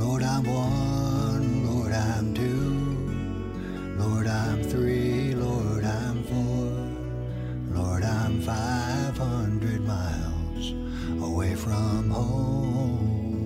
[0.00, 6.72] Lord, I'm one, Lord, I'm two, Lord, I'm three, Lord, I'm four,
[7.78, 10.72] Lord, I'm five hundred miles
[11.22, 13.44] away from home,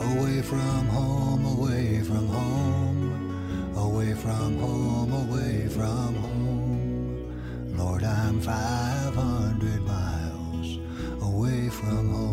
[0.00, 7.76] away from home, away from home, away from home, away from home.
[7.76, 10.78] Lord, I'm five hundred miles
[11.22, 12.31] away from home.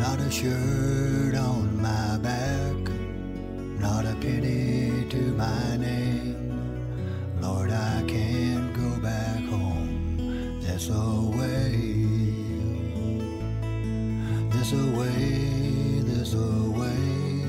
[0.00, 2.88] Not a shirt on my back,
[3.78, 7.38] not a penny to my name.
[7.38, 11.76] Lord, I can't go back home this away.
[14.48, 17.44] This away, this away,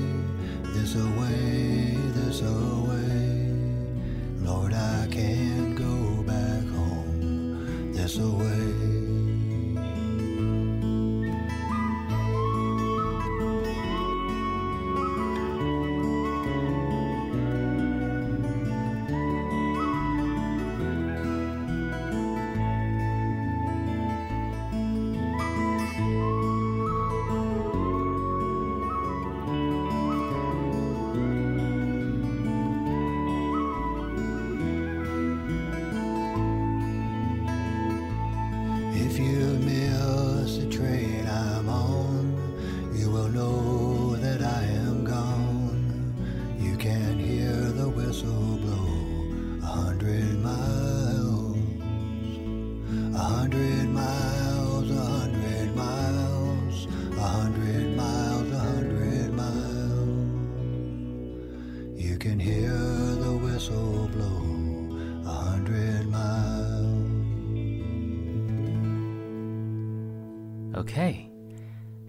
[0.74, 3.48] this away, this away.
[4.40, 9.01] Lord, I can't go back home this away.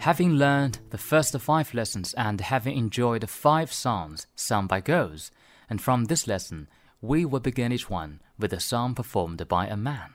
[0.03, 5.29] Having learned the first five lessons and having enjoyed five songs sung by girls,
[5.69, 6.67] and from this lesson,
[7.01, 10.11] we will begin each one with a song performed by a man.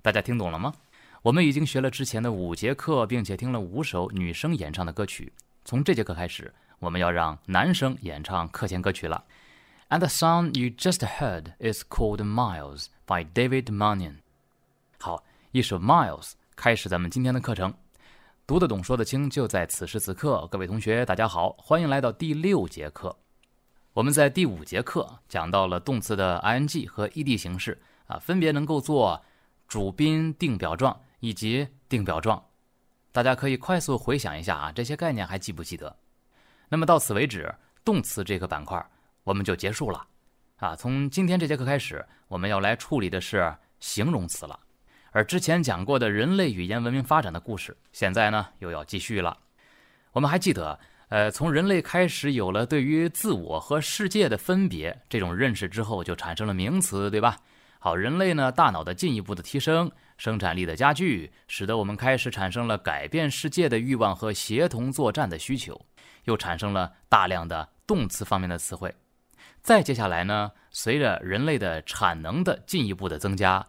[0.00, 0.74] 大家听懂了吗？
[1.22, 5.32] 我们已经学了之前的五节课，并且听了五首女生演唱的歌曲。
[5.64, 9.24] 从这节课开始，我们要让男生演唱课前歌曲了。
[9.88, 14.16] And the song you just heard is called Miles by David Mannion.
[14.98, 17.74] 好，一首 Miles 开始咱们今天的课程。
[18.47, 20.47] 读得懂、说得清，就在此时此刻。
[20.49, 23.13] 各位同学，大家好，欢迎来到第六节课。
[23.91, 29.21] 我们在第五节课讲到了动词的 ing 和 ed 形式啊，分别能够做
[29.67, 32.41] 主宾定表状以及定表状。
[33.11, 35.93] 大家可以快速回想一下啊，这些概念还记不记得？
[36.69, 37.53] 那么到此为止，
[37.83, 38.81] 动词这个板块
[39.25, 40.07] 我们就结束了
[40.55, 40.73] 啊。
[40.73, 44.57] 从今天这节课开始，我们要来处理的是形容词了。
[45.17, 49.35] 而之前讲过的人类语言文明发展的故事，现在呢又要继续了。
[50.11, 50.79] 我们还记得，
[51.09, 57.35] 呃，从人类开始有了对于自我和世界的分别这种认识之后，就产生了名词，对吧？
[57.79, 65.83] 好，人类呢大脑的进一步的提升，生产力的加剧，使得我们开始产生了改变世界的欲望和协同作战的需求，
[66.25, 68.93] 又产生了大量的动词方面的词汇。
[69.63, 73.65] 再接下来呢，随着人类的产能的进一步的增加。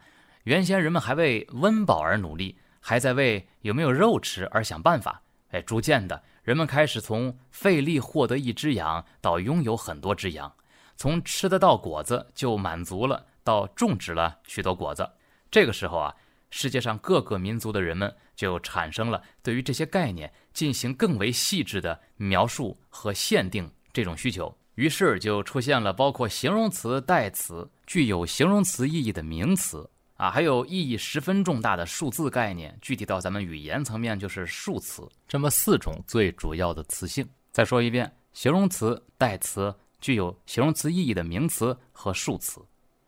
[0.48, 5.22] 原先人们还为温饱而努力，还在为有没有肉吃而想办法。
[5.50, 10.50] 哎，逐渐的，人们开始从费力获得一只羊到拥有很多只羊，
[10.96, 15.06] 从吃得到果子就满足了，到种植了许多果子。
[15.50, 16.16] 这个时候啊，
[16.48, 29.90] 世界上各个民族的人们就产生了对于这些概念进行更为细致的描述和限定这种需求，于是就出现了包括形容词、代词、具有形容词意义的名词。
[30.18, 37.24] 啊，还有意义十分重大的数字概念，具体到咱们语言层面就是数词，这么四种最主要的词性。
[37.52, 42.60] 再说一遍，形容词、代词、具有形容词意义的名词和数词。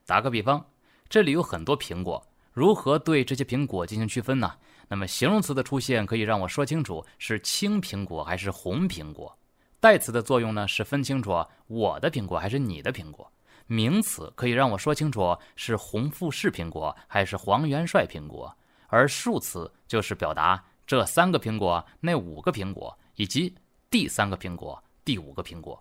[0.06, 0.64] 打个比方，
[1.08, 4.52] 这里有很多苹果，如何对这些苹果进行区分呢？
[4.86, 9.36] 那么形容词的出现可以让我说清楚是青苹果还是红苹果，
[9.80, 13.28] 代词的作用呢是分清楚我的苹果还是你的苹果。
[13.70, 18.52] 名词可以让我说清楚是红富士苹果还是黄元帅苹果，
[18.88, 23.54] 而数词就是表达这三个苹果，那五个苹果，以及
[23.88, 25.80] 第三个苹果，第五个苹果。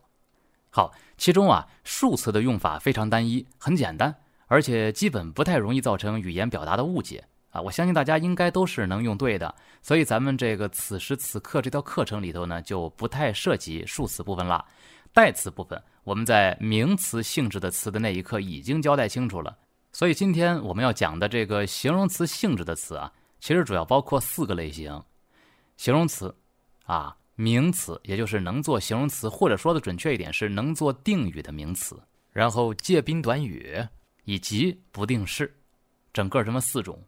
[0.69, 4.15] 好，其中啊，数词的用法非常单一，很简单，
[4.45, 7.59] 而且基本不太容易造成语言表达的误解啊。
[7.59, 14.63] 我相信大家应该都是能用对的，所以咱们这个此时此刻这套课程里头呢，就不太涉及数词部分了。
[15.13, 19.57] 代词部分，我们在名词性质的词的那一刻已经交代清楚了。
[19.91, 25.03] 所以今天我们要讲的这个形容词性质的词啊，其实主要包括四个类型：
[25.77, 26.33] 形容词，
[26.85, 31.95] 啊，名词，也就是能做形容词，或者说的准确一点是能做定语的名词；
[32.31, 33.83] 然后介宾短语
[34.25, 35.59] 以及不定式，
[36.13, 37.03] 整个这么四种。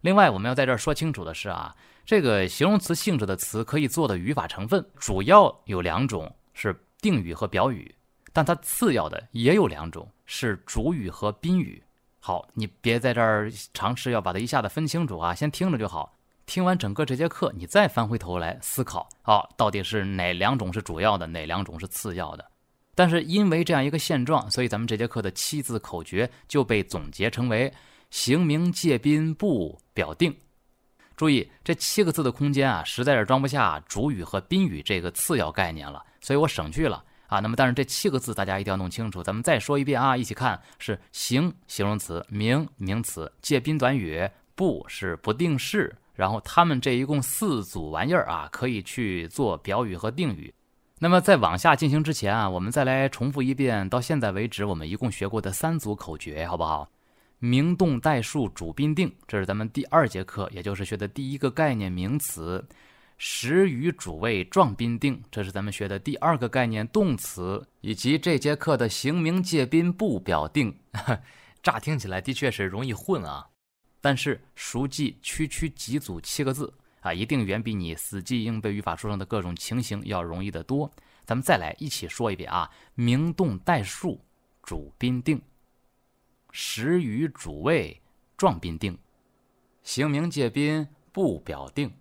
[0.00, 7.94] 另外，我们要在这儿说清楚的是啊，这个形容词性质的词可以做的语法成分主要有两种，是定语和表语，
[8.32, 11.82] 但它次要的也有两种，是主语和宾语。
[12.18, 16.16] 好，你别在这儿尝试要把它一下子分清楚啊，先听着就好。
[16.46, 22.44] 听完整个这节课，你再翻回头来思考啊，到底是哪两种是主要的，哪两种是次要的？
[22.94, 27.72] 但是因为这样一个现状，所以咱们这节课的七字口诀就被总结成为
[28.10, 30.36] 形名介宾不表定。
[31.16, 37.04] 注意，这七个字的空间啊，实在是装不下主语和宾语这个次要概念了，所以我省去了。
[37.28, 50.52] 啊，那么但是这七个字大家一定要弄清楚，咱们再说一遍啊，一起看是形形容词，名名词，介宾短语，不是不定式，然后他们这一共四组玩意儿啊，可以去做表语和定语。
[50.98, 56.90] 那么在往下进行之前啊，我们再来重复一遍到现在为止我们一共学过的三组口诀，好不好？
[57.38, 62.66] 名动代数主宾定，这是咱们第二节课，也就是学的第一个概念名词。
[63.22, 70.74] 实与主谓状宾定，这是咱们学的第二个概念动词，以及这节课的形名介宾不表定。
[71.62, 73.46] 乍听起来的确是容易混啊，
[74.00, 80.90] 但是熟记区区几组七个字啊，一定远比你死记硬背语法书上的各种情形要容易得多。
[81.26, 84.18] 咱们再来一起说一遍啊：名动代数
[84.62, 85.38] 主宾定，
[86.52, 88.00] 实与主谓
[88.38, 88.96] 状宾定，
[89.82, 91.92] 形名介宾不表定。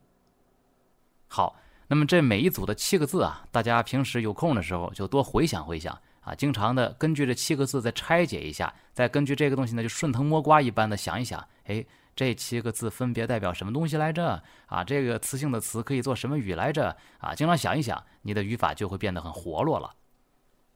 [1.31, 1.55] 好，
[1.87, 11.85] 那么这每一组的七个字啊，大家平时有空的时候就多回想回想啊，经常的根据这七个字再拆解一下，再根据这个东西呢，就顺藤摸瓜一般的想一想，哎，
[12.15, 14.41] 这七个字分别代表什么东西来着？
[14.65, 16.97] 啊，这个词性的词可以做什么语来着？
[17.19, 19.91] 啊，经常想一想，你的语法就会变得很活络了。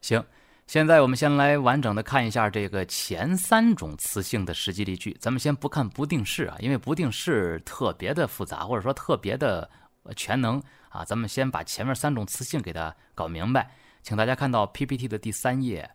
[0.01, 0.23] 行，
[0.67, 5.17] 现在我们先来完整的看一下这个前三种词性的实际例句。
[5.19, 9.67] 咱们先不看不定式啊，因为不定式特别的复杂，或者说特别的。
[10.15, 11.05] 全能啊！
[11.05, 13.71] 咱们先把前面三种词性给它搞明白，
[14.01, 15.89] 请大家看到 PPT 的第三页，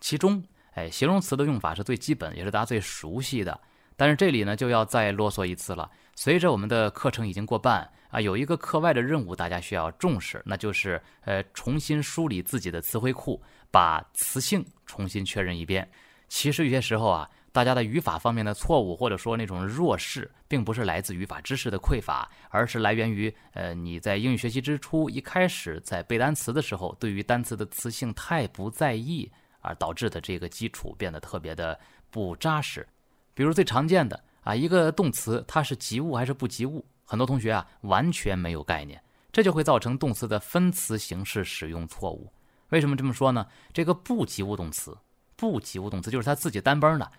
[0.00, 0.42] 其中，
[0.72, 3.60] 哎，形容词的用法是最基本，也是大家最熟悉的。
[3.96, 5.90] 但是这里呢，就要再啰嗦一次了。
[6.16, 15.88] 随着我们的课程已经过半啊，有一个课外的任务，大家需要重视，那就是呃，重新梳理自己的词汇库，把词性重新确认一遍。
[16.28, 17.30] 其实有些时候啊。
[17.52, 31.78] 大家的语法方面的错误，或者说那种弱势，并不是来自语法知识的匮乏，而是来源于呃你在英语学习之初一开始在背单词的时候，对于单词的词性太不在意，而导致的这个基础变得特别的
[32.10, 32.88] 不扎实。
[33.34, 38.98] 比如最常见的啊，一个动词它是及物还是不及物，很多同学啊完全没有概念，
[39.30, 42.32] 这就会造成动词的分词形式使用错误。
[42.70, 43.46] 为什么这么说呢？
[43.74, 44.96] 这个不及物动词，
[45.36, 47.12] 不及物动词就是它自己单崩的。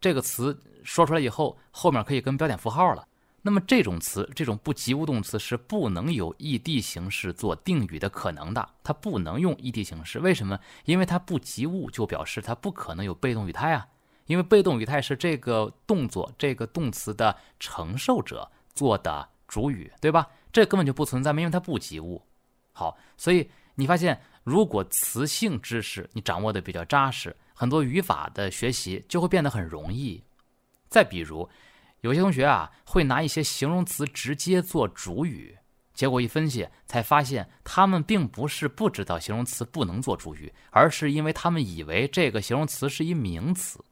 [0.00, 3.06] 这个词说出来以后，后面可以跟标点符号了。
[3.42, 10.18] 那么这种词，这种不及物动词是不能有 ed 形式做定语的可能的，它不能用 ed 形式。
[10.18, 10.58] 为什么？
[10.84, 13.86] 因为它不及物，就表示它不可能有被动语态啊。
[14.26, 20.28] 因为被动语态是这个动作、这个动词的承受者做的主语，对吧？
[20.52, 22.22] 这根本就不存在，因为它不及物。
[22.72, 27.34] 好，所以你发现，如果词性知识你掌握的比较扎实。
[27.58, 30.22] 很多语法的学习就会变得很容易。
[30.88, 31.50] 再比如，
[32.02, 35.58] 有些同学啊会拿一些形容词直接做主语，
[35.92, 43.84] 结果一分析才发现，他们并不是不知道形容词不能做主语，而是因为他们以为这个形容词是一名词。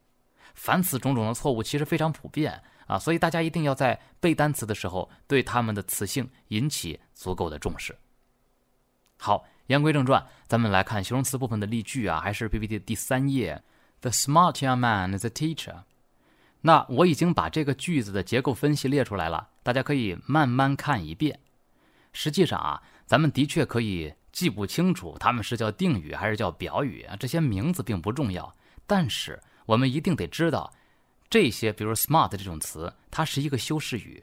[0.55, 7.99] 凡此种种的错误其实非常普遍啊，所以大家一定要在背单词的时候对他们的词性引起足够的重视。
[9.17, 9.45] 好。
[9.67, 13.63] 言归正传，咱们来看形容词部分的例句啊，还是 PPT 的第三页。
[14.01, 15.83] The smart young man is a teacher。
[16.61, 21.41] 那我已经把这个句子的结构分析列出来了，大家可以慢慢看一遍。
[22.13, 28.55] 实际上啊，咱们的确可以记不清楚他们是叫定语还是叫表语啊，这些名字并不重要。
[28.87, 30.73] 但是我们一定得知道，
[31.29, 34.23] 这些比如 smart 这种词，它是一个修饰语。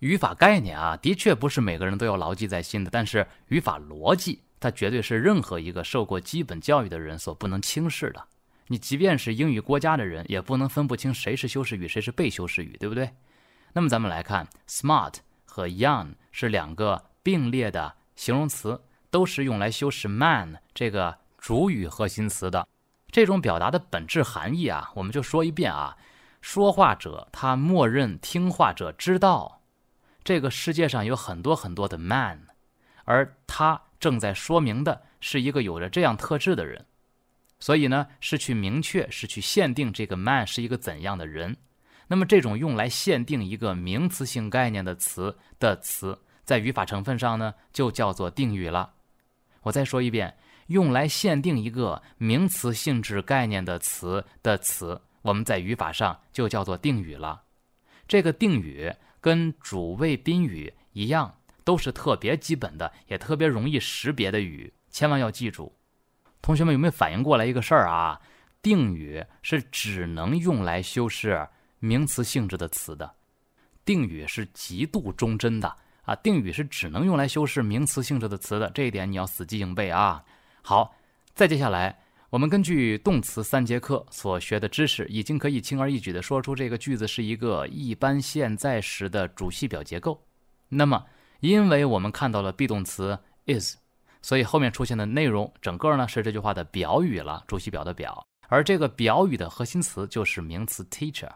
[0.00, 8.24] 语法概念啊，的确不是每个人都要牢记在心的，但是语法逻辑，它绝对是任何一个受过基本教育的人所不能轻视的。
[8.68, 13.10] 你即便是英语国家的人，也不能分不清谁是修饰语，谁是被修饰语，对不对？
[13.72, 22.66] 那么咱们来看，smart 和 young 是两个并列的形容词，都是用来修饰 man 这个主语核心词的。
[23.12, 25.96] 这种表达的本质含义啊，我们就说一遍啊。
[26.40, 29.62] 说话者他默认听话者知道，
[30.24, 32.48] 这个世界上有很多很多的 man，
[33.04, 36.84] 而他正在说明的是一个有着这样特质的人，
[37.58, 41.56] 所以呢是去明确是去限定这个 man 是一个怎样的人。
[42.08, 48.94] 那么这种用来限定一个名词性概念的词的词，在语法成分上呢就叫做定语了。
[49.62, 50.36] 我再说一遍，
[50.68, 55.00] 用来限定一个名词性质概念的词的词。
[55.22, 57.42] 我们在语法上就叫做定语了。
[58.06, 61.35] 这个定语跟主谓宾语一样，
[61.66, 64.72] 都是特别基本的，也特别容易识别的语。
[64.88, 65.74] 千万要记住，
[66.40, 68.20] 同学们有没有反应过来一个事儿啊？
[68.62, 71.48] 定语是只能用来修饰
[71.80, 73.16] 名词性质的词的，
[73.84, 76.14] 定语是极度忠贞的啊！
[76.14, 80.24] 定语是只能用来修饰名词性质的词的，这一点你要死记硬背啊！
[80.62, 80.94] 好，
[81.34, 81.98] 再接下来。
[82.30, 90.24] 我们根据动词三节课所学的知识，已经可以轻而易举地说出这个句子是一个一般现在时的主系表结构。
[90.68, 91.04] 那么，
[91.40, 93.76] 因为我们看到了 be 动词 is，
[94.22, 98.26] 所以后面出现的内容整个呢是这句话的表语了，主系表的表。
[98.48, 101.30] 而这个表语的核心词就是名词 teacher。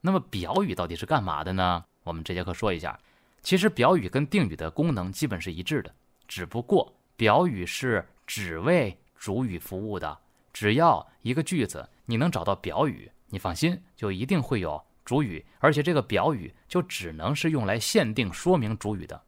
[0.00, 1.84] 那么表语到底是干嘛的呢？
[2.04, 2.98] 我们这节课说一下。
[3.42, 5.92] 其实表语跟定语的功能基本是一致的，
[6.28, 10.16] 只不过表语是只为主语服务的。
[10.52, 19.20] 只要一个句子你能找到表语，你放心，就一定会有主语，而且这个表语就只能是用来限定说明主语的，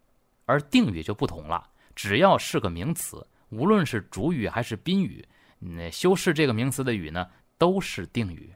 [0.44, 5.26] 而定语就不同了，只要是个名词，无论是主语还是宾语，
[5.58, 8.54] 那修饰这个名词的语呢都是定语。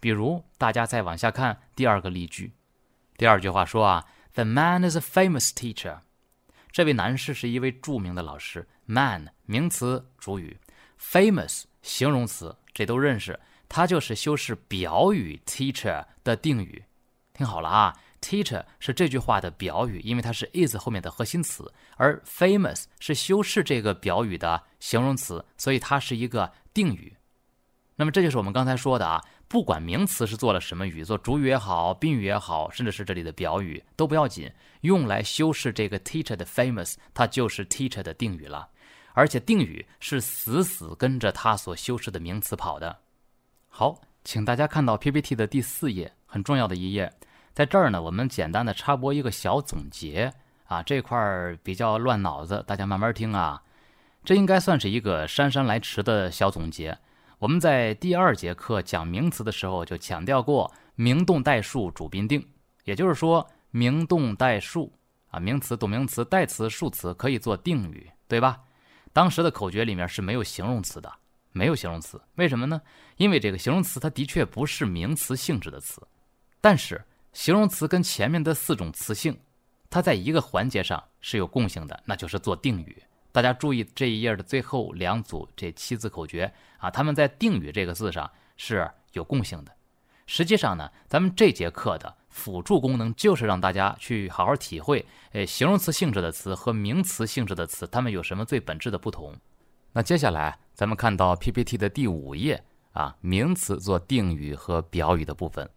[0.00, 2.52] 比如大家再往下看第二个例句，
[3.16, 5.98] 第二句话说啊，The man is a famous teacher，
[6.70, 8.66] 这位男士是一位著名的老师。
[8.86, 10.56] Man 名词主语
[11.00, 11.64] ，famous。
[11.82, 16.84] 形容词这都认识，它就是修饰表语 teacher 的定语。
[17.32, 27.16] 听好了啊，teacher 是这句话的表语，因为它是 is 后面的核心词，而 famous 是修饰这个表语的形容词，所以它是一个定语。
[27.96, 34.50] 那么这就是我们刚才说的啊，不管名词是做了什么语，做主语也好，宾语也好，甚至是这里的表语都不要紧，
[34.80, 38.70] 用来修饰这个 teacher 的 famous，它就是 teacher 的定语了。
[39.12, 43.00] 而且定语是死死跟着它所修饰的名词跑的。
[43.68, 47.12] 好，请大家看到 PPT 的第四页，很重要的一页，
[47.52, 50.32] 在这儿呢，我们简单的插播一个小总结
[50.66, 53.62] 啊，这块儿比较乱脑子，大家慢慢听啊。
[54.24, 56.96] 这应该算是一个姗姗来迟的小总结。
[57.38, 62.46] 我们在第二节课讲名词的时候就强调过，名动代数主宾定，
[62.84, 64.92] 也就是说，名动代数
[65.30, 68.60] 啊，名词、动名词、代词、数词可以做定语，对吧？
[69.12, 71.10] 当时的口诀里面是没有形容词的，
[71.52, 72.80] 没有形容词，为什么呢？
[73.16, 76.06] 因为这个形容词它的确不是名词性质的词，
[76.60, 79.38] 但是形容词跟前面的四种词性，
[79.88, 83.02] 它在一个环节上是有共性的，那就是做定语。
[83.32, 89.72] 大家注意这一页的最后两组这七字口诀啊，他们在定语这个字上是有共性的。
[90.26, 99.36] 实际上呢，咱们这节课的辅助功能就是让大家去好好体会，诶，形容词性质的词和名词性质的词，它们有什么最本质的不同。
[99.92, 105.68] 那接下来咱们看到 PPT 的第五页啊，名词做定语和表语的部分。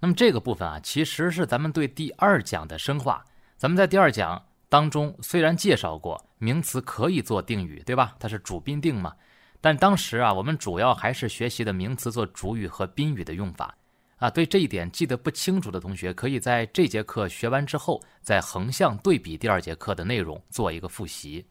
[0.00, 3.24] 那么这个部分啊，其实是咱们对第二讲的深化。
[3.56, 8.14] 咱们在第二讲当中虽然介绍过名词可以做定语，对吧？
[8.20, 9.14] 它是主宾定嘛。
[9.60, 13.74] 但当时啊，我们主要还是学习的名词做主语和宾语的用法。
[14.18, 21.44] 啊，对这一点记得不清楚的同学，可以在这节课学完之后，再横向对比第二节课的内容，做一个复习。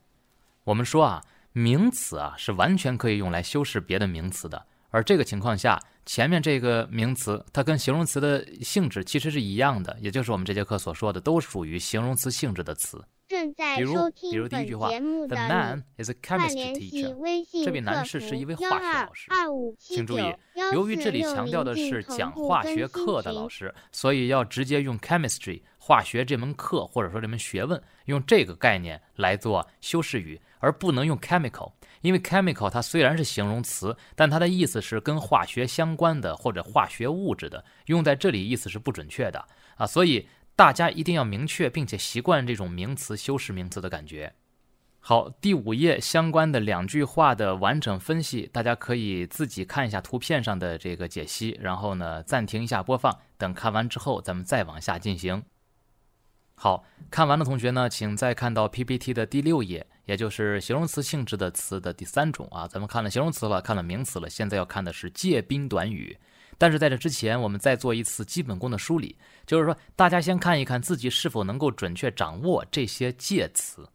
[0.64, 5.78] 我们说啊，名词啊是完全可以用来修饰别的名词的，而这个情况下，
[6.08, 13.04] 前面这个名词它跟形容词的性质其实是一样的，也就是我们这节课所说的，都属于形容词性质的词。
[13.38, 19.30] 正在收听本节目的快联系微信这位男士是一位化学老师。
[19.78, 20.34] 请注意，
[20.74, 40.28] 由于这里强调的是讲化学课的老师，所以要直接用 chemistry 化学这门课或者说这门学问，用这个概念来做修饰语，而不能用 chemical，因为 chemical 它虽然是形容词，但它的意思是跟化学相关的或者化学物质的，用在这里意思是不准确的啊，所以。
[40.58, 44.34] 大家一定要明确并且习惯这种名词修饰名词的感觉。
[45.00, 55.44] 好，第五页相关的两句话的完整分析，大家可以自己看一下图片上的这个解析，然后呢暂停一下播放，等看完之后咱们再往下进行。
[56.56, 62.68] 好看完的同学呢，请再看到 PPT 的第六页，也就是形容词性质的词的第三种啊。
[62.68, 66.18] 咱们看了形容词了，看了名词了，现在要看的是介宾短语。
[66.58, 73.88] 但是在这之前，我们再做一次基本功的梳理，就是说大家先看一看自己是否能够准确掌握这些介词。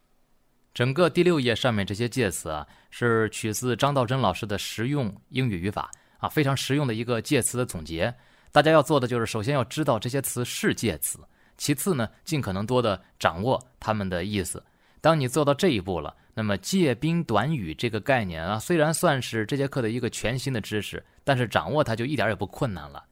[0.73, 8.15] 整个第六页上面这些介词啊，是取自张道真老师的实用英语语法啊，非常实用的一个介词的总结。
[8.51, 11.19] 大家要做的就是，首先要知道这些词是介词，
[11.57, 14.63] 其次呢，尽可能多的掌握它们的意思。
[15.03, 23.03] 当你做到这一步了，那么介宾短语这个概念啊，虽然算是这节课的一个全新的知识，但是掌握它就一点也不困难了。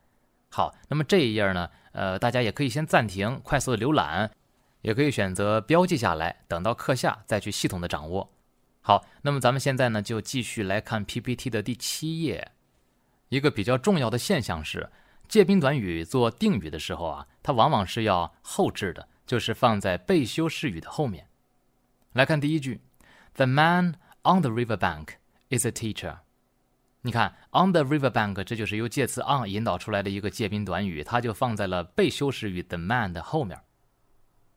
[0.48, 4.32] 好，那么这一页呢，呃，大家也可以先暂停，快速的浏览。
[4.84, 8.32] 也可以选择标记下来，等到课下再去系统的掌握。
[8.80, 12.54] 好，那么咱们现在呢就继续来看 PPT 的第七页。
[13.28, 14.90] 一个比较重要的现象是，
[15.28, 21.28] 介宾短语做定语的时候啊，它往往是要后置的，就是放在被修饰语的后面。
[22.14, 22.82] 来看第一句
[23.36, 25.14] ：The man on the river bank
[25.50, 26.18] is a teacher。
[27.04, 33.60] 你看，on the river bank，这就是由介词 on 引导出来的一个介宾短语，它就放在了被修饰语 the man 的后面。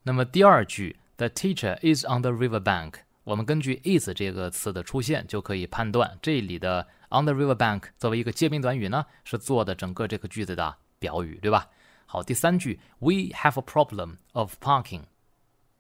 [0.03, 2.95] 那么第二句，The teacher is on the river bank。
[3.23, 11.71] 我们根据 is 这个词的出现，就可以判断这里的 on the river bank 作为一个介宾短语呢，是做的整个这个句子的表语，对吧？
[12.05, 15.05] 好，第三句，We have a problem of parking。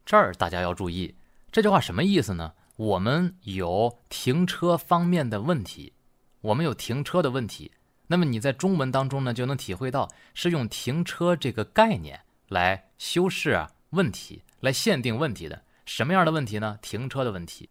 [0.06, 1.14] 这儿大家要注意，
[1.54, 2.54] 这句话什么意思呢？
[2.74, 5.92] 我们有停车方面的问题，
[6.40, 7.70] 我们有停车的问题。
[8.08, 13.68] 那么你在中文当中呢，就能体会到是用停车这个概念来修饰。
[13.90, 16.76] 问题来限定问题的什么样的问题呢？
[16.82, 17.70] 停车的问题。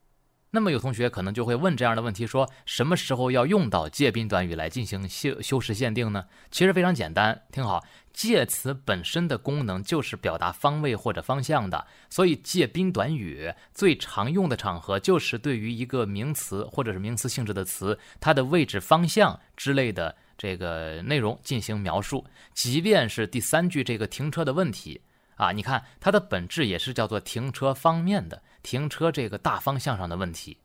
[0.52, 6.28] 那么有同学可能就会问这样的问题：说什么时候要用到介宾短语来进行修修饰限定呢？
[6.52, 22.24] 其实非常简单，听好，介词本身的功能就是表达方位或者方向的，所以介宾短语最常用的场合就是对于一个名词或者是名词性质的词，它的位置、方向之类的这个内容进行描述。
[22.54, 25.02] 即便是第三句这个停车的问题。
[25.36, 30.56] 啊，你看它的本质也是叫做停车方面的停车这个大方向上的问题。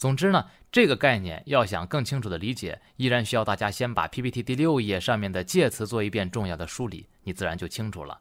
[0.00, 8.18] 总之呢，这个概念要想更清楚的理解，依然需要大家先把 PPT 第六页上面的介词做一遍重要的梳理，你自然就清楚了。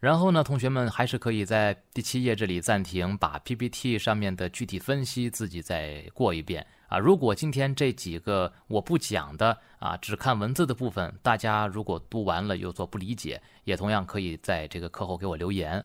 [0.00, 6.66] 然后呢，同学们还是可以在第七页这里暂停，把 PPT 上面的具体分析自己再过一遍。
[6.88, 15.84] 啊，如果今天这几个我不讲的啊，只看文字的部分，大家如果读完了有所不理解，也同样可以在这个课后给我留言。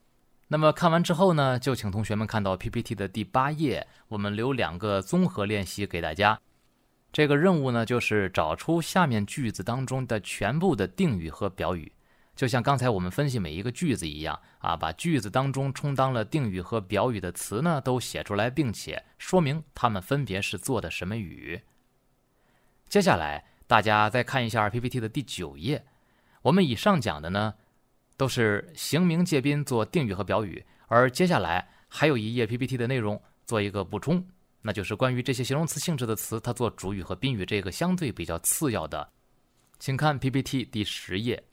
[0.49, 6.39] 那么看完之后呢，就请同学们看到 PPT 的第八页，我们留两个综合练习给大家。
[7.11, 11.91] 这个任务呢，就是找出下面句子当中的全部的定语和表语。
[12.33, 21.59] 就像刚才我们分析每一个句子一样啊，把句子当中充当了定语和表语的词呢都写出来，并且说明它们分别是做的什么语。
[22.87, 25.83] 接下来大家再看一下 PPT 的第九页，
[26.43, 27.55] 我们以上讲的呢
[28.17, 34.25] 都是形名介宾做定语和表语，而接下来还有一页 PPT 的内容做一个补充，
[34.63, 39.07] 那就是关于这些形容词性质的词，它做主语和宾语这个相对比较次要的，
[39.79, 41.43] 请看 PPT 第十页。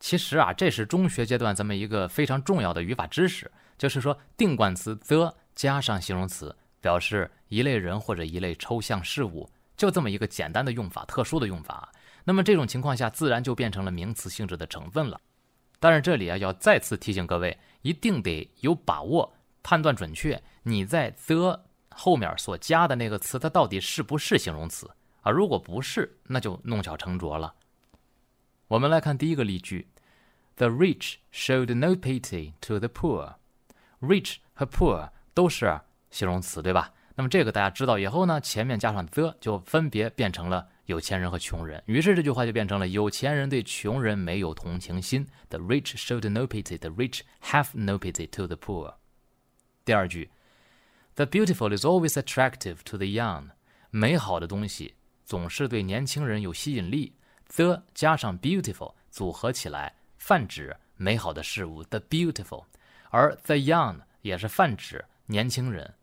[0.00, 11.92] 其实啊，这是中学阶段咱们一个非常重要的语法知识，就是说定冠词 the 加上形容词，表示一类人或者一类抽象事物，就这么一个简单的用法，特殊的用法。
[12.24, 15.20] 那么这种情况下，自然就变成了名词性质的成分了。
[15.78, 24.90] 但是这里啊，要再次提醒各位，一定得有把握，判断准确，你在 the 后面所加的那个词，它到底是不是形容词
[25.22, 25.30] 啊？
[25.30, 27.54] 如果不是，那就弄巧成拙了。
[28.68, 29.88] 我们来看第一个例句
[30.56, 33.34] ：The rich showed no pity to the poor。
[34.00, 36.92] rich 和 poor 都是形容词，对吧？
[37.14, 41.82] 那么这个大家知道以后呢，前面加上 the 就分别变成了有钱人和穷人。
[41.86, 45.26] 于是这句话就变成了有钱人对穷人没有同情心。
[45.48, 46.78] The rich showed no pity.
[46.78, 48.94] The rich have no pity to the poor。
[49.84, 50.30] 第二句
[51.14, 53.50] ：The beautiful is always attractive to the young。
[53.90, 54.94] 美好的东西
[55.24, 57.14] 总是对年轻人有吸引力。
[57.54, 62.64] the 加上 beautiful 组合起来，泛指美好的事物，the beautiful，
[63.10, 65.94] 而 the young 也是泛指年轻人。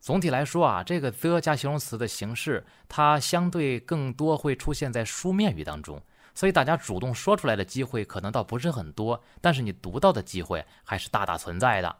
[0.00, 6.00] 总体来说啊，这个 the 加形容词的形式，它相对更多会出现在书面语当中。
[6.34, 11.94] 所以大家主动说出来的机会可能倒不是很多，但是你读到的机会还是大大存在的。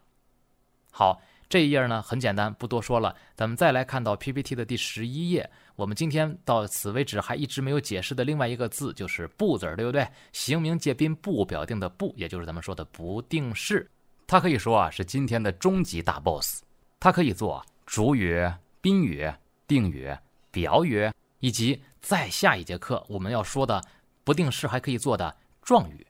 [0.89, 3.15] 好，这一页呢很简单，不多说了。
[3.35, 10.07] 咱们再来看到 PPT 的第十一页，我们今天到此为止还一直没有解释的另外一个字就是“不”字儿，对不对？
[10.31, 13.87] 形名介宾不表定的“不”，也就是咱们说的不定式。
[14.25, 16.63] 它可以说啊是今天的终极大 boss。
[16.99, 18.49] 它可以做主语、
[18.79, 19.29] 宾语、
[19.67, 20.09] 定语、
[20.49, 23.83] 表语，以及在下一节课我们要说的
[24.23, 26.07] 不定式还可以做的状语。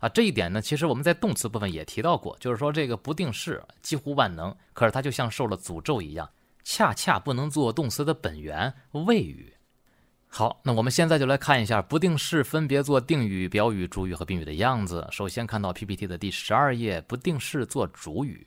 [0.00, 6.28] 啊，这一点呢，其实我们在动词部分也提到过，就是说这个不定式几乎万能，可是它就像受了诅咒一样，
[6.64, 9.54] 恰恰不能做动词的本源谓语。
[10.26, 15.06] 好，那我们现在就来看一下不定式分别做定语、表语、主语和宾语的样子。
[15.12, 18.44] 首先看到 PPT 的第十二页，不定式做主语，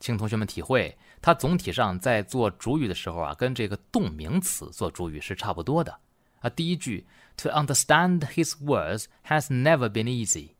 [0.00, 5.98] 请同学们体会，它总体上在做主语的时候啊，跟这个动名词做主语是差不多的。
[6.40, 7.06] 啊，第一句
[7.38, 10.50] ，To understand his words has never been easy。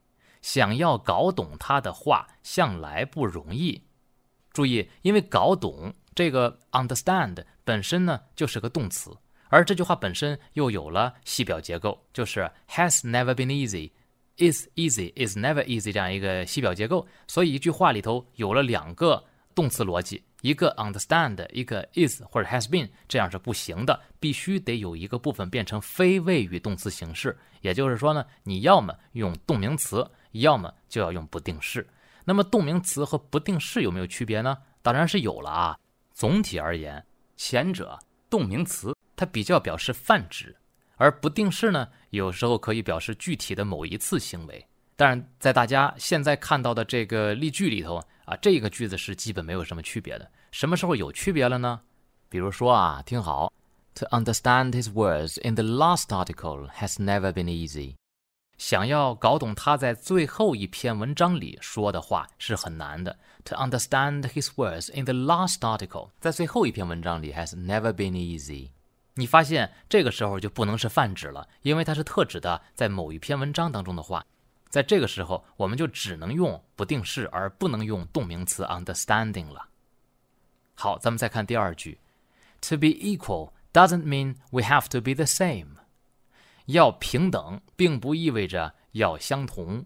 [0.42, 3.84] 想要搞懂他的话，向来不容易。
[4.52, 9.16] 注意，因为搞懂这个 understand 本身呢就是个动词，
[9.48, 13.92] 而这句话本身又有了系表结构，就是 has never been easy
[14.38, 17.06] is easy，is never easy 这样一个系表结构。
[17.26, 19.22] 所以一句话里头有了两个
[19.54, 27.36] 动词逻辑，一个 understand，一个 is 或者 has been，这样是不行的，必须得有一个部分变成非谓语动词形式。
[27.60, 30.08] 也就是说呢，你要么用动名词。
[30.32, 31.88] 要么就要用不定式。
[32.22, 34.58] 那么动名词和不定式有没有区别呢？
[34.82, 35.78] 当然是有了啊。
[36.12, 37.02] 总体而言，
[37.34, 37.98] 前者
[38.28, 40.54] 动名词它比较表示泛指，
[40.98, 44.66] 而不定式呢有时候可以表示具体的某一次行为。
[44.94, 50.30] 但是在大家现在看到的这个例句里头啊，这个句子是基本没有什么区别的。
[50.50, 51.80] 什么时候有区别了呢？
[52.28, 53.52] 比如说啊，听好
[53.94, 57.94] ，To understand his words in the last article has never been easy。
[58.58, 63.16] 想要搞懂他在最后一篇文章里说的话是很难的。
[63.44, 68.70] To understand his words in the last article，在最后一篇文章里 has never been easy。
[69.18, 74.24] 你发现这个时候就不能是泛指了，因为它是特指的在某一篇文章当中的话。
[74.68, 79.70] 在这个时候，我们就只能用不定式，而不能用动名词 understanding 了。
[80.76, 81.98] 好，咱们再看第二句。
[82.60, 85.78] To be equal doesn't mean we have to be the same。
[86.66, 89.84] 要平等，并不意味着要相同。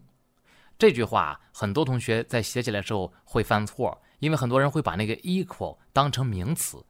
[0.77, 6.85] 这句话很多同学在写起来的时候会犯错，因为很多人会把那个 equal 当成名词，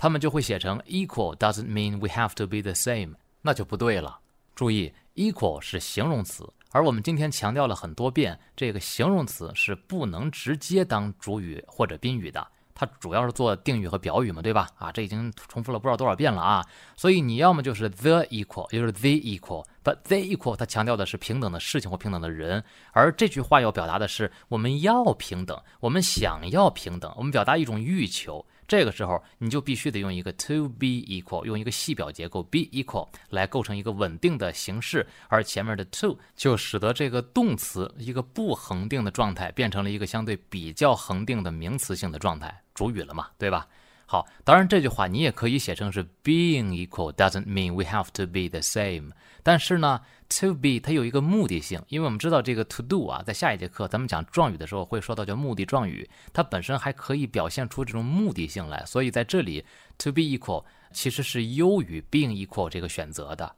[0.00, 4.18] 他们就会写成 equal doesn't mean we have to be the same，那就不对了。
[4.54, 12.48] 注意，equal 是形容词，而我们今天强调了很多遍，这个形容词是不能直接当主语或者宾语的。
[12.72, 14.66] 它主要是做定语和表语嘛，对吧？
[14.78, 16.66] 啊，这已经重复了不知道多少遍了啊！
[16.96, 28.46] 所以你要么就是 the equal，也就是 the equal，but the equal 它强调的是平等的事情或平等的人，而这句话要表达的是我们要平等，我们想要平等，我们表达一种欲求。
[28.70, 43.66] 这个时候，你就必须得用一个 to be equal，用一个系表结构 be equal 来构成一个稳定的形式，而前面的 to 就使得这个动词一个不恒定的状态变成了一个相对比较恒定的名词性的状态，主语了嘛，对吧？
[44.10, 49.12] 好，当然这句话你也可以写成是 being equal doesn't mean we have to be the same。
[49.44, 59.64] 但是呢，to be 它有一个目的性，因为我们知道这个 to do 啊，在下一节课咱们讲状语的时候会说到叫目的状语，它本身还可以表现出这种目的性来，所以在这里
[59.96, 63.54] to be equal 其实是优于 being equal 这个选择的。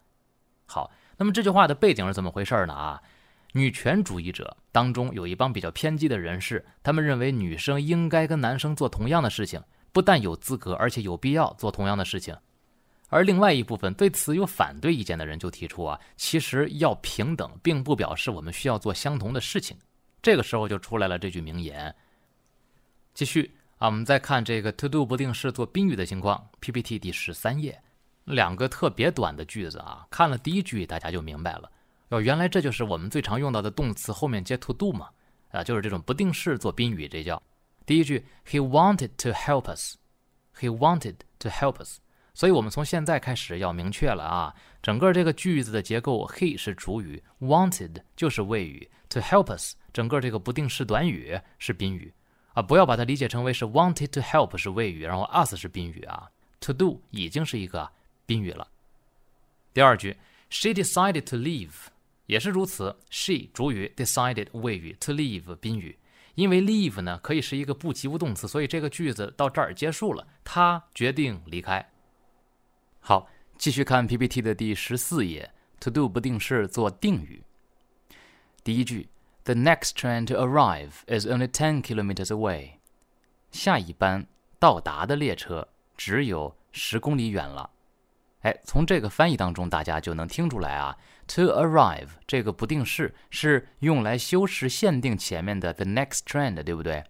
[0.66, 2.74] 好，那么这句话的背景是怎么回事呢？
[2.74, 3.00] 啊，
[3.52, 9.62] 女权主义者当中有一帮比较偏激的人士，他们认为女生应该跟男生做同样的事情。
[9.92, 12.37] 不但有资格，而且有必要做同样的事情。
[13.09, 19.76] 而另外一部分对此有反对意见的人就提出啊，其实要平等，并不表示我们需要做相同的事情。
[20.22, 21.94] 这个时候就出来了这句名言。
[23.12, 26.42] 继续啊，我们再看这个 to do 不定式做宾语的情况。
[26.61, 27.78] PPT 第十三页，
[28.24, 31.70] 两个特别短的句子啊，看了第一句大家就明白了。
[32.09, 35.11] 哦，原来这就是我们最常用到的动词后面接 to do 嘛，
[35.50, 37.42] 啊，就是这种不定式做宾语，这叫。
[37.84, 39.96] 第一句，He wanted to help us.
[40.58, 41.98] He wanted to help us.
[42.34, 52.12] 所以，我们从现在开始要明确了啊，整个这个句子的结构，he 是主语，wanted 就是谓语，to help us 整个这个不定式短语是宾语
[52.54, 57.90] 啊，不要把它理解成为是 wanted to help 是谓语，然后 us 是宾语啊，to do 已经是一个
[58.24, 58.66] 宾语了。
[59.74, 60.16] 第二句
[60.48, 61.72] ，She decided to leave
[62.26, 65.98] 也是如此，she 主语，decided 谓语，to leave 宾语。
[66.34, 70.26] 因为 leave 呢可以是一个不及物动词，所以这个句子到这儿结束了。
[70.44, 71.90] 他决定离开。
[73.00, 77.42] 好，继续看 PPT 的第十四页 to do 不定式做定语。
[78.64, 79.08] 第一句
[79.44, 82.74] ，The next train to arrive is only ten kilometers away。
[83.50, 84.26] 下一班
[84.58, 87.70] 到达的列车只有十公里远了。
[88.42, 90.96] 哎，从这个翻译当中，大家就能听出来啊
[91.34, 97.04] ，to arrive 这个不定式是用来修饰限定前面的 the next trend，，对不对？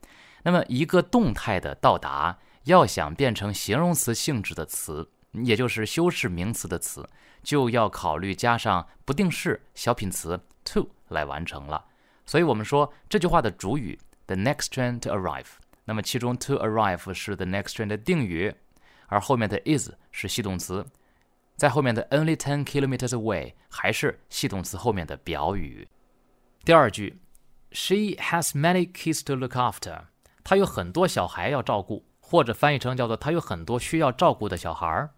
[0.44, 7.08] 那么一个动态的到达，要想变成形容词性质的词，也就是修饰名词的词，
[7.42, 11.84] 就要考虑加上不定式小品词 to 来完成了。
[12.24, 15.46] 所以我们说这句话的主语 the next train to arrive，
[15.84, 18.54] 那么其中 to arrive 是 the next trend 的定语，
[19.06, 20.86] 而后面的 is 是系动词。
[21.56, 25.88] 在后面的 only ten kilometers away 还是系动词后面的表语。
[26.64, 27.20] 第二句
[27.72, 30.04] ，She has many kids to look after。
[30.44, 35.10] 她有很多小孩要照顾，或者翻译成叫做她有很多需要照顾的小孩儿。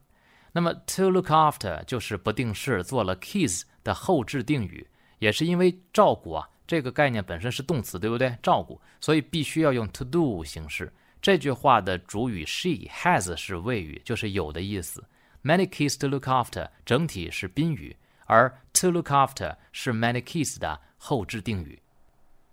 [0.52, 8.36] 那么 to look after 就是不定式做了 kids 的后置定语，也是因为照顾啊这个概念本身是动词，对不对？
[8.42, 10.92] 照顾，所以必须要用 to do 形式。
[11.20, 15.02] 这句话的主语 she has 是谓语，就是有的意思。
[15.44, 21.82] Many kids to look after，整体是宾语，而 to look after 是 many kids 的后置定语。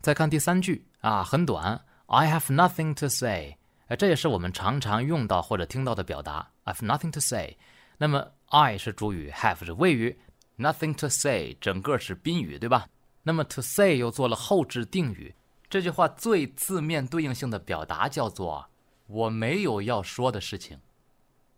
[0.02, 3.56] 再看第三句啊，很短，I have nothing to say，
[3.98, 6.52] 这也是我们常常用到或者听到的表达。
[6.66, 7.56] I have nothing to say，
[7.98, 10.20] 那么 I 是主语，have 是谓语
[10.58, 12.90] ，nothing to say 整个是宾语，对吧？
[13.24, 15.34] 那么 to say 又做了后置定语。
[15.70, 18.68] 这句话最字面对应性的表达叫做
[19.08, 20.78] 我没有要说的事情。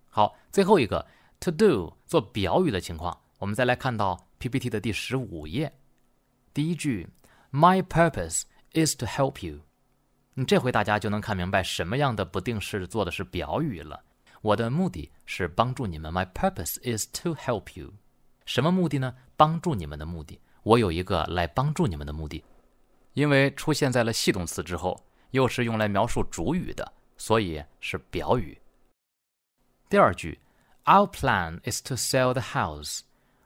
[0.09, 1.03] 好，最后一个。
[1.43, 5.73] To do 做表语的情况，我们再来看到 PPT 的第十五页，
[6.53, 7.09] 第一句
[7.51, 9.59] ，My purpose is to help you。
[10.35, 14.01] 你这回大家就能看明白什么样的不定式做的是表语了。
[14.41, 16.13] 我的目的是帮助你们。
[16.13, 17.91] My purpose is to help you。
[18.45, 19.13] 什么目的呢？
[19.35, 20.39] 帮助你们的目的。
[20.63, 22.41] 我有一个来帮助你们的目的，
[23.15, 24.97] 因为出现在了系动词之后，
[25.31, 28.57] 又是用来描述主语的，所以是表语。
[29.89, 30.39] 第二句。
[30.85, 33.01] Our plan is to sell the house。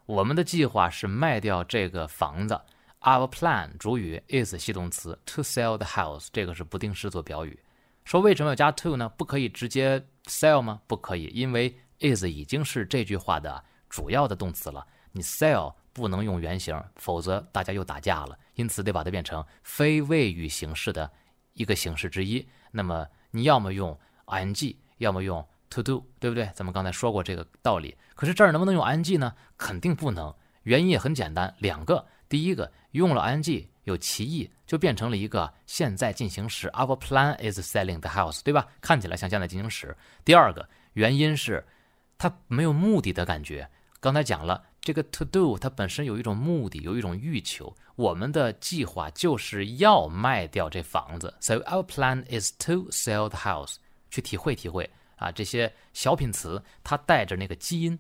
[0.08, 2.60] 我们的计划是卖掉这个房子。
[3.02, 7.60] Our plan 主语 is 系动词，to sell the house 这个是不定式做表语。
[8.06, 9.08] 说为什么要加 to 呢？
[9.10, 10.82] 不可以直接 sell 吗？
[10.88, 14.84] 不可以，因为 is 已经是这句话的主要的动词了。
[15.12, 18.36] 你 sell 不能用原形，否则大家又打架了。
[18.56, 21.12] 因此得把它变成非谓语形式的
[21.54, 22.50] 一个形式之一。
[22.72, 23.96] 那么你要么用
[24.26, 25.48] ing，要么用。
[25.70, 26.50] To do，对不对？
[26.56, 27.96] 咱们刚才说过这个道理。
[28.16, 29.34] 可是这儿能不能用 ing 呢？
[29.58, 30.34] 肯定不能。
[30.64, 32.06] 原因也很简单，两个。
[32.30, 36.70] 第一个，用了 ing 有歧义，就变成了一个现在进行时。
[36.70, 38.68] Our plan is selling the house，对吧？
[38.82, 39.96] 看起来像现在进行时。
[40.24, 41.66] 第二个原因是，
[42.18, 43.70] 它没有目的的感觉。
[44.00, 47.76] 刚才讲了，这个 to do 它本身有一种目的，有一种欲求。
[47.96, 51.34] 我们的计划就是要卖掉这房子。
[51.40, 53.76] So our plan is to sell the house。
[54.10, 54.90] 去体会体会。
[55.18, 58.00] 啊，这些小品词它带着那个基因。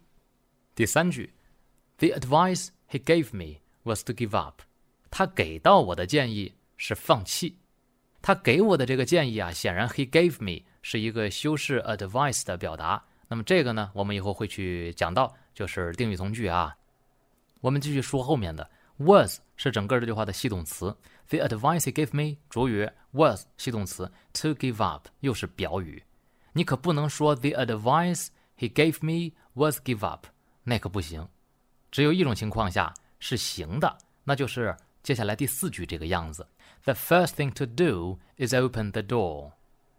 [0.73, 1.34] 第三句
[1.97, 4.62] ，The advice he gave me was to give up。
[5.10, 7.58] 他给到我的建议是放弃。
[8.21, 13.03] 他给我的这个建议啊，显然 he gave me 是一个修饰 advice 的表达。
[13.27, 16.75] 那么这个呢，我们以后会去讲到，就是定语从句啊。
[17.62, 20.95] 我们继续说后面的，was 是整个这句话的系动词。
[21.30, 26.03] The advice he gave me 主语 was 系动词，to give up 又是表语。
[26.58, 30.26] 你可不能说 the advice he gave me was give up，
[30.63, 31.30] 那可不行。
[31.91, 36.48] 只有一种情况下是行的，那就是接下来第四句这个样子。
[36.84, 39.52] The first thing to do is open the door。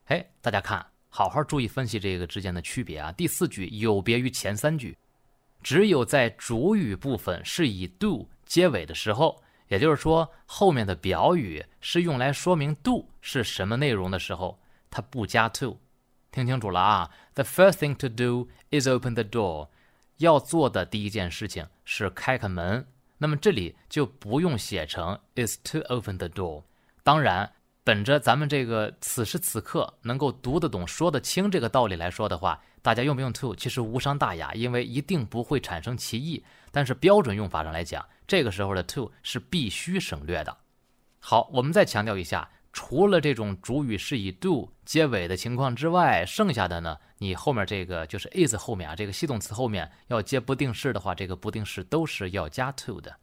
[0.06, 3.12] 哎，大家看，好好注意分析这个之间的区别啊。
[3.12, 4.98] 第四句有别于前三句，
[5.62, 14.58] 只有在主语部分是以 do 结尾的时候，也就是说后面的表语是用来说明 do 是什么内容的时候，
[14.90, 15.78] 它不加 to。
[16.38, 19.70] 听清楚了啊！The first thing to do is open the door。
[20.18, 22.86] 要做的第一件事情是开开门。
[23.16, 26.62] 那么这里就不用写成 is to open the door。
[27.02, 27.50] 当然，
[27.82, 36.44] 本着咱们这个此时此刻能够读得懂、说得清这个道理来说的话，大家用不用 to 其实无伤大雅，因为一定不会产生歧义。
[36.70, 40.56] 但是标准用法上来讲，这个时候的 to 是必须省略的。
[41.18, 42.48] 好，我们再强调一下。
[42.72, 53.16] 除了这种主语是以 do 结尾的情况之外，剩下的呢，你后面这个就是 is 后面啊，这个系动词后面要接不定式的话，这个不定式都是要加 to 的。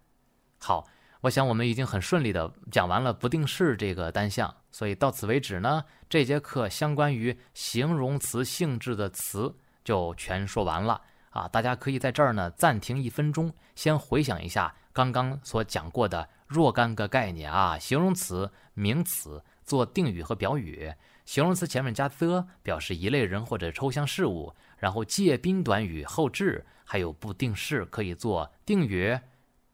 [0.58, 0.88] 好，
[1.21, 20.93] 我想我们已经很顺利的讲完了不定式这个单项，所以到此为止呢，这节课相关于形容词性质的词就全说完了啊，大家可以在这儿呢暂停一分钟，先回想一下刚刚所讲过的若干个概念啊，形容词、名词做定语和表语，
[21.25, 29.19] 形容词前面加 the 表示一类人或者抽象事物，然后介宾短语后置，还有不定式可以做定语、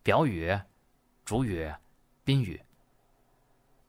[0.02, 0.60] 表语、
[1.24, 1.72] 主语、
[2.24, 2.60] 宾语。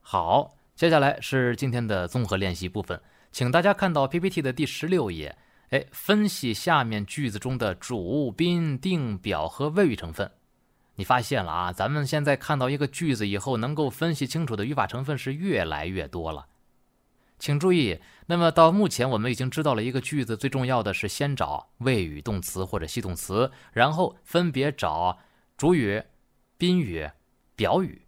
[0.02, 5.38] 好，接下来是今天的综合练习部分，请大家看到 PPT 的第十六页。
[5.70, 10.30] 哎，分析下面句子中的主宾定表和谓语成分，
[11.02, 11.72] 你发现了啊？
[11.72, 16.46] 咱们现在看到一个句子以后，能够分析清楚的语法成分是越来越多了。
[17.40, 25.18] 请注意，那么到目前我们已经知道了一个句子最重要的是先找谓语、动词或者系动词，然后分别找
[25.56, 26.00] 主语、
[26.56, 27.10] 宾语、
[27.56, 28.02] 表语。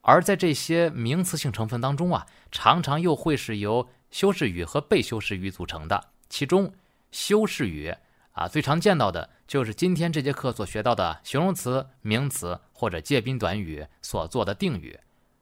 [0.00, 6.72] 而在这些名词性成分当中啊，常常又会是由修饰语和被修饰语组成的，其中。
[7.10, 7.94] 修饰语
[8.34, 14.98] 啊，最常见到的就是今天这节课所学到的形容词、名词或者介宾短语所做的定语。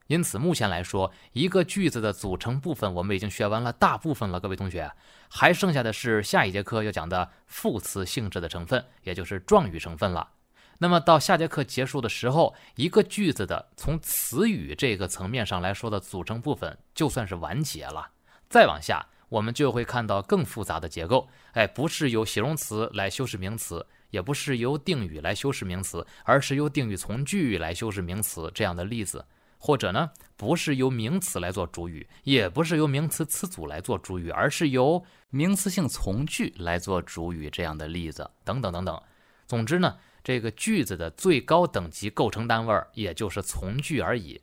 [0.08, 4.38] 因此，目前来说，一个句子的组成部分我们已经学完了大部分了。
[4.38, 4.92] 各位同学，
[5.30, 10.28] 还剩下的是下一节课要讲的副词性质的成分，也就是状语成分了。
[10.76, 18.10] 那么到下节课结束的时候，一个句子的从词语这个层面上来说的组成部分就算是完结了。
[18.50, 19.06] 再往下。
[19.32, 29.24] 我们就会看到更复杂的结构，哎，不是由形容词来修饰名词，也不是由定语来修饰名词，而是由定语从句来修饰名词这样的例子，
[29.56, 39.02] 或者呢，不是由名词来做主语，也不是由名词词组来做主语，而是由名词性从句来做主语这样的例子，等等等等。
[39.46, 44.42] 总之呢，这个句子的最高等级构成单位儿也就是从句而已。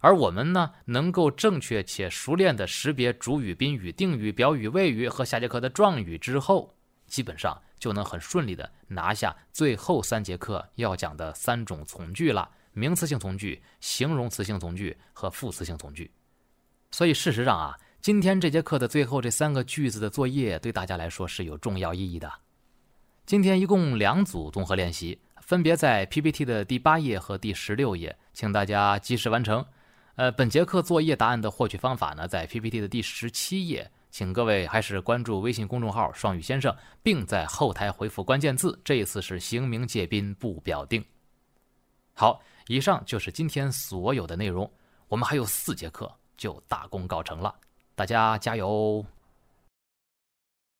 [0.00, 6.76] 而我们呢，能够正确且熟练地识别主语、宾语、定语、表语、谓语和下节课的状语之后，
[7.08, 16.10] 基本上就能很顺利地拿下最后三节课要讲的三种从句了：名词性从句、形容词性从句和副词性从句。
[16.92, 22.32] 所以事实上啊，今天这节课的最后这三个句子的作业对大家来说是有重要意义的。
[23.26, 29.66] 今天一共两组综合练习，分别在 PPT 的第八页和第十六页，请大家及时完成。
[30.18, 38.76] 呃，本节课作业答案的获取方法呢，在 PPT 的第十七页，请各位还是关注微信公众号“双语先生”，并在后台回复关键字。
[38.82, 41.04] 这一次是形名介宾不表定。
[42.14, 44.68] 好，以上就是今天所有的内容。
[45.06, 47.54] 我们还有四节课就大功告成了，
[47.94, 49.06] 大家加油！